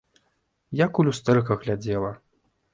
[0.85, 2.11] Як у люстэрка глядзела!